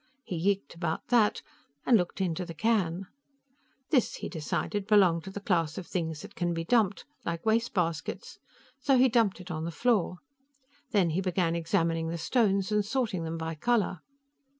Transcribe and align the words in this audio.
He 0.23 0.35
yeeked 0.35 0.73
about 0.73 1.09
that, 1.09 1.43
and 1.85 1.95
looked 1.95 2.21
into 2.21 2.43
the 2.43 2.55
can. 2.55 3.05
This, 3.91 4.15
he 4.15 4.29
decided, 4.29 4.87
belonged 4.87 5.25
to 5.25 5.29
the 5.29 5.39
class 5.39 5.77
of 5.77 5.85
things 5.85 6.23
that 6.23 6.33
can 6.33 6.55
be 6.55 6.63
dumped, 6.63 7.05
like 7.23 7.45
wastebaskets, 7.45 8.39
so 8.79 8.97
he 8.97 9.09
dumped 9.09 9.39
it 9.39 9.51
on 9.51 9.63
the 9.63 9.69
floor. 9.69 10.17
Then 10.89 11.11
he 11.11 11.21
began 11.21 11.55
examining 11.55 12.07
the 12.07 12.17
stones 12.17 12.71
and 12.71 12.83
sorting 12.83 13.25
them 13.25 13.37
by 13.37 13.53
color. 13.53 13.99